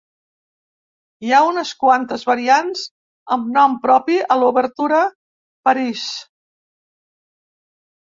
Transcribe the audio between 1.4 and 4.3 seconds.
unes quantes variants amb nom propi